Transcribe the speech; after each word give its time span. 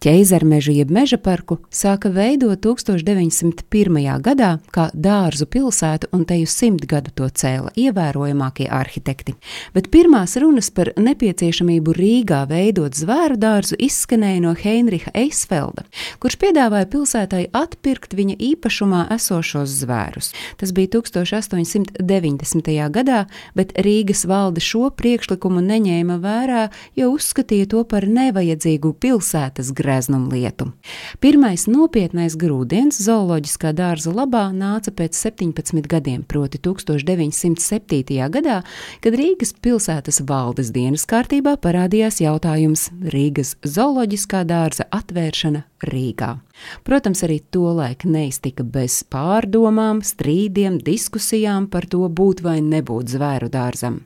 Ķeizermežu 0.00 0.72
jeb 0.72 0.88
meža 0.96 1.18
parku 1.20 1.58
sāka 1.68 2.08
veidot 2.08 2.56
1901. 2.64 3.96
gadā 4.24 4.54
kā 4.72 4.86
dārzu 4.96 5.44
pilsētu, 5.44 6.08
un 6.16 6.22
te 6.24 6.38
jau 6.38 6.46
simt 6.48 6.86
gadu 6.88 7.12
to 7.12 7.26
cēla 7.28 7.68
ievērojamākie 7.76 8.64
arhitekti. 8.72 9.34
Bet 9.74 9.90
pirmās 9.92 10.38
runas 10.40 10.70
par 10.72 10.94
nepieciešamību 10.96 11.92
Rīgā 11.98 12.38
veidot 12.48 12.96
zvēru 12.96 13.36
dārzu 13.42 13.76
izskanēja 13.76 14.40
no 14.46 14.54
Heinricha 14.56 15.12
Eisfelda, 15.12 15.84
kurš 16.24 16.38
piedāvāja 16.46 16.88
pilsētai 16.96 17.42
atpirkt 17.60 18.16
viņa 18.16 18.38
īpašumā 18.40 19.02
esošos 19.18 19.76
zvērus. 19.82 20.32
Tas 20.56 20.72
bija 20.72 20.94
1890. 20.96 22.72
gadā, 22.96 23.26
bet 23.52 23.76
Rīgas 23.76 24.24
valde 24.24 24.64
šo 24.64 24.88
priekšlikumu 24.96 25.60
neņēma 25.68 26.18
vērā, 26.24 26.66
jo 26.96 27.12
uzskatīja 27.18 27.68
to 27.76 27.84
par 27.84 28.08
nevajadzīgu 28.08 28.96
pilsētas 28.96 29.68
grāmatu 29.76 29.89
greznumu 29.90 30.30
lietu. 30.30 30.70
Pirmais 31.20 31.66
nopietnais 31.66 32.36
grūdienis 32.38 33.00
zooloģiskā 33.02 33.72
dārza 33.74 34.12
labā 34.14 34.46
nāca 34.54 34.92
pēc 34.94 35.18
17 35.18 35.88
gadiem, 35.90 36.22
proti 36.22 36.60
1907. 36.62 38.28
gadā, 38.30 38.60
kad 39.02 39.16
Rīgas 39.18 39.54
pilsētas 39.58 40.22
valdes 40.28 40.70
dienas 40.74 41.06
kārtībā 41.10 41.56
parādījās 41.58 42.20
jautājums 42.22 42.88
Rīgas 43.14 43.56
zooloģiskā 43.66 44.44
dārza 44.46 44.86
atvēršana 44.94 45.64
Rīgā. 45.90 46.36
Protams, 46.84 47.24
arī 47.26 47.40
tolaik 47.50 48.04
neiztika 48.04 48.62
bez 48.62 49.00
pārdomām, 49.10 50.04
strīdiem, 50.04 50.78
diskusijām 50.84 51.70
par 51.72 51.88
to 51.90 52.04
būt 52.06 52.44
vai 52.46 52.60
nebūt 52.62 53.16
zvēru 53.16 53.50
dārzam. 53.50 54.04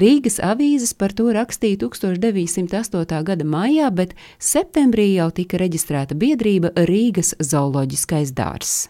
Rīgas 0.00 0.40
avīzes 0.42 0.94
par 0.98 1.14
to 1.16 1.30
rakstīja 1.34 1.82
1908. 1.84 3.22
gada 3.30 3.44
maijā, 3.44 3.90
bet 3.94 4.16
septembrī 4.38 5.12
jau 5.14 5.30
tika 5.34 5.60
reģistrēta 5.62 6.18
biedrība 6.18 6.74
Rīgas 6.88 7.34
zooloģiskais 7.42 8.34
dārzs. 8.34 8.88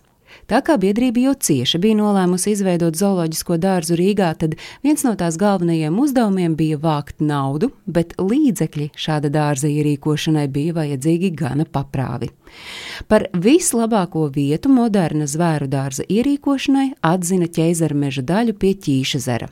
Tā 0.51 0.61
kā 0.65 0.77
biedrība 0.81 1.23
jau 1.23 1.33
cieši 1.47 1.79
bija 1.81 1.97
nolēmusi 1.99 2.53
izveidot 2.53 2.99
zooloģisko 2.99 3.57
dārzu 3.63 3.97
Rīgā, 3.97 4.29
tad 4.41 4.57
viens 4.85 5.05
no 5.07 5.15
tās 5.19 5.39
galvenajiem 5.41 5.97
uzdevumiem 6.01 6.57
bija 6.59 6.79
vākt 6.83 7.23
naudu, 7.25 7.71
bet 7.87 8.13
līdzekļi 8.21 8.91
šāda 9.07 9.31
dārza 9.33 9.71
ierīkošanai 9.73 10.47
bija 10.53 10.77
vajadzīgi 10.81 11.33
gana 11.39 11.65
paprāvi. 11.65 12.29
Par 13.09 13.27
vislabāko 13.33 14.27
vietu 14.35 14.71
moderna 14.71 15.27
zvēru 15.31 15.71
dārza 15.71 16.05
ierīkošanai 16.13 16.91
atzina 17.03 17.49
ķeizara 17.49 17.97
meža 18.05 18.27
daļu 18.27 18.59
pie 18.61 18.75
Ķīša 18.85 19.23
zera. 19.25 19.49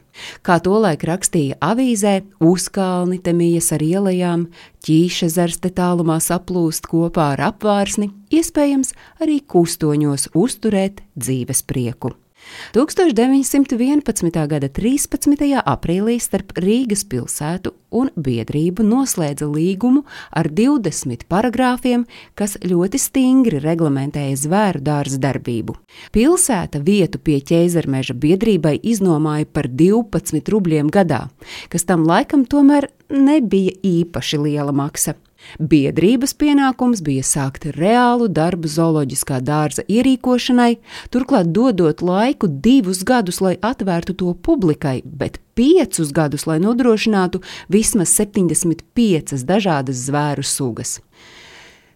Kā 0.46 0.58
tolaik 0.62 1.04
rakstīja 1.08 1.58
avīzē, 1.62 2.14
uzkalni 2.40 3.18
te 3.22 3.34
mijas 3.36 3.72
ar 3.76 3.84
ielām, 3.84 4.48
ķīša 4.86 5.28
zars 5.32 5.60
te 5.62 5.72
tālumā 5.72 6.18
saplūst 6.20 6.88
kopā 6.90 7.32
ar 7.36 7.46
apvārsni, 7.52 8.10
iespējams 8.32 8.92
arī 9.22 9.40
kustoņos 9.46 10.32
uzturēt 10.34 11.04
dzīves 11.16 11.64
prieku. 11.68 12.16
1911. 12.72 14.46
gada 14.48 14.68
13. 14.68 15.36
aprīlī 15.60 16.18
starp 16.20 16.54
Rīgas 16.56 17.04
pilsētu 17.08 17.72
un 17.92 18.08
biedrību 18.16 18.84
noslēdza 18.86 19.48
līgumu 19.50 20.04
ar 20.32 20.48
20 20.48 21.26
paragrāfiem, 21.28 22.06
kas 22.34 22.56
ļoti 22.64 23.00
stingri 23.00 23.60
reglamentēja 23.62 24.38
zvēru 24.46 24.80
dārza 24.84 25.20
darbību. 25.22 25.76
Pilsēta 26.14 26.80
vietu 26.84 27.20
pie 27.20 27.40
ķēzermeža 27.44 28.16
biedrībai 28.16 28.78
iznomāja 28.80 29.48
par 29.52 29.68
12 29.68 30.52
rubļiem 30.52 30.88
gadā, 30.92 31.26
kas 31.68 31.84
tam 31.88 32.06
laikam 32.08 32.46
tomēr 32.48 32.88
nebija 33.12 33.76
īpaši 33.84 34.40
liela 34.40 34.72
maksa. 34.72 35.18
Biedrības 35.58 36.34
pienākums 36.38 37.02
bija 37.04 37.24
sākt 37.26 37.66
reālu 37.76 38.28
darbu 38.32 38.70
zooloģiskā 38.70 39.40
dārza 39.44 39.84
ierīkošanai, 39.88 40.76
turklāt 41.12 41.52
dodot 41.52 42.02
laiku 42.02 42.48
divus 42.48 43.02
gadus, 43.04 43.42
lai 43.44 43.54
atvērtu 43.60 44.16
to 44.18 44.32
publikai, 44.34 45.00
bet 45.04 45.38
piecus 45.58 46.12
gadus, 46.14 46.46
lai 46.48 46.58
nodrošinātu 46.62 47.42
vismaz 47.72 48.14
75 48.16 49.44
dažādas 49.46 50.06
zvēru 50.08 50.46
sugas. 50.46 50.98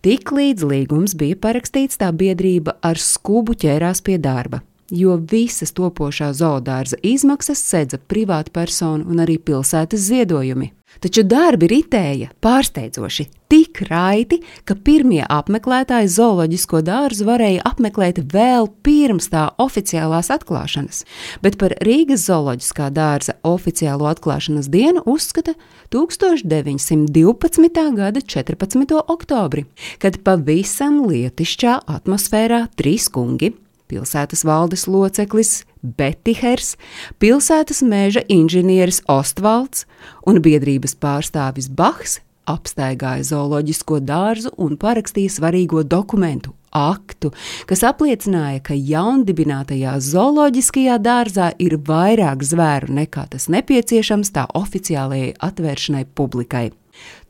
Tiklīdz 0.06 0.62
līgums 0.62 1.16
bija 1.18 1.38
parakstīts, 1.42 1.98
tā 1.98 2.12
biedrība 2.14 2.76
ar 2.84 3.00
skubu 3.00 3.56
ķērās 3.58 4.04
pie 4.06 4.20
darba 4.22 4.62
jo 4.90 5.16
visas 5.30 5.74
topošā 5.76 6.32
zoodārza 6.36 6.98
izmaksas 7.02 7.62
sedza 7.62 7.98
privātpersonu 7.98 9.08
un 9.10 9.24
arī 9.24 9.38
pilsētas 9.38 10.08
ziedojumi. 10.08 10.72
Taču 11.02 11.26
darbi 11.28 11.68
ritēja 11.68 12.30
pārsteidzoši 12.40 13.26
tik 13.52 13.82
raiti, 13.90 14.38
ka 14.64 14.74
pirmie 14.80 15.20
apmeklētāji 15.28 16.08
zooloģisko 16.14 16.80
dārzu 16.86 17.26
varēja 17.28 17.66
apmeklēt 17.68 18.22
vēl 18.32 18.70
pirms 18.86 19.28
tā 19.32 19.44
oficiālās 19.60 20.30
atklāšanas, 20.32 21.02
bet 21.44 21.58
par 21.60 21.76
Rīgas 21.84 22.24
zooloģiskā 22.30 22.88
dārza 22.96 23.36
oficiālo 23.44 24.08
atklāšanas 24.08 24.70
dienu 24.72 25.04
uzskata 25.04 25.52
1912. 25.92 27.84
gada 28.00 28.24
14. 28.24 28.96
oktobri, 29.04 29.66
kad 30.00 30.22
pavisam 30.24 31.04
lietišķā 31.04 31.78
atmosfērā 31.98 32.66
trīs 32.78 33.10
kungi 33.12 33.52
pilsētas 33.90 34.44
valdes 34.46 34.86
loceklis 34.90 35.64
Betihers, 35.82 36.74
pilsētas 37.22 37.82
meža 37.86 38.24
inženieris 38.32 39.02
Ostvalds 39.10 39.86
un 40.26 40.42
biedrības 40.42 40.96
pārstāvis 40.98 41.70
Bahs 41.70 42.20
apstaigāja 42.46 43.24
zooloģisko 43.26 44.00
dārzu 44.06 44.52
un 44.62 44.76
parakstīja 44.80 45.34
svarīgo 45.38 45.82
dokumentu 45.86 46.54
aktu, 46.76 47.32
kas 47.68 47.82
apliecināja, 47.88 48.60
ka 48.68 48.76
jaundibinātajā 48.76 49.96
zooloģiskajā 50.04 50.98
dārzā 51.02 51.50
ir 51.62 51.78
vairāk 51.86 52.44
zvēru 52.44 52.98
nekā 53.00 53.26
tas 53.32 53.48
nepieciešams 53.52 54.34
tā 54.36 54.46
oficiālajai 54.60 55.32
atvēršanai 55.48 56.04
publikai. 56.18 56.68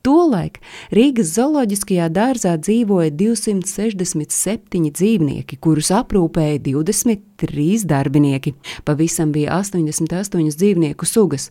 Tolaik 0.06 0.60
Rīgas 0.94 1.32
zooloģiskajā 1.34 2.06
dārzā 2.15 2.53
dzīvoja 2.62 3.10
267 3.19 4.93
dzīvnieki, 4.94 5.59
kurus 5.59 5.91
aprūpēja 5.91 6.60
23 6.62 7.87
darbinieki. 7.91 8.53
Pavisam 8.87 9.32
bija 9.34 9.59
88 9.59 10.55
dzīvnieku 10.60 11.09
sugas, 11.10 11.49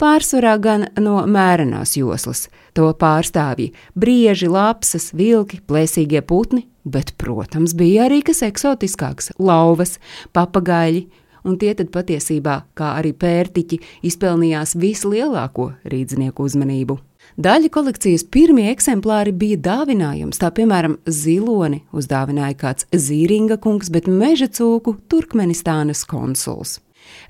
pārsvarā 0.00 0.54
gan 0.64 0.86
no 0.96 1.20
mērenās 1.28 1.98
joslas. 2.00 2.46
To 2.72 2.88
pārstāvja 2.96 3.74
brieži, 3.92 4.48
lapsas, 4.48 5.10
vilki, 5.12 5.60
plēsīgie 5.68 6.24
putni, 6.24 6.64
bet, 6.88 7.12
protams, 7.20 7.76
bija 7.76 8.08
arī 8.08 8.22
kas 8.24 8.40
eksotiskāks- 8.46 9.34
lauvas, 9.50 9.98
papagaļi 10.32 11.08
un 11.44 11.58
tie 11.58 11.74
tad 11.74 11.92
patiesībā, 11.92 12.62
kā 12.74 12.94
arī 13.02 13.12
pērtiķi, 13.12 13.80
izpelnījās 14.02 14.74
vislielāko 14.80 15.74
rīznieku 15.84 16.48
uzmanību. 16.48 16.98
Daļa 17.36 17.68
kolekcijas 17.74 18.24
pirmie 18.32 18.70
eksemplāri 18.72 19.34
bija 19.36 19.60
dāvinājums, 19.68 20.40
tā 20.40 20.50
piemēram, 20.54 20.98
ziloni 21.06 21.84
uzdāvināja 21.92 22.56
kāds 22.58 22.88
Zīringa 22.94 23.60
kungs, 23.62 23.92
bet 23.92 24.08
meža 24.08 24.48
cūku 24.48 24.96
Turkmenistānas 25.10 26.06
konsuls. 26.08 26.78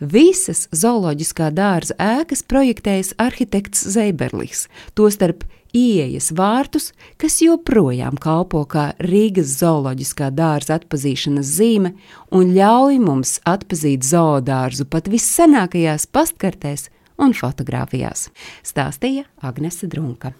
Visas 0.01 0.67
zooloģiskā 0.75 1.51
dārza 1.55 1.95
ēkas 2.03 2.43
projektējas 2.47 3.13
arhitekts 3.21 3.85
Zeiberlis, 3.95 4.67
tostarp 4.99 5.45
ieejas 5.77 6.31
vārtus, 6.33 6.93
kas 7.21 7.41
joprojām 7.45 8.19
kalpo 8.21 8.65
kā 8.71 8.93
Rīgas 9.05 9.59
zooloģiskā 9.61 10.31
dārza 10.35 10.79
atpazīšanas 10.79 11.51
zīme 11.59 11.95
un 12.35 12.55
ļauj 12.57 13.01
mums 13.03 13.39
atpazīt 13.49 14.07
zoodārzu 14.07 14.89
pat 14.91 15.11
vissenākajās 15.13 16.09
pastkartēs 16.13 16.89
un 17.19 17.35
fotografijās, 17.37 18.29
stāstīja 18.67 19.27
Agnese 19.43 19.91
Drunka. 19.91 20.33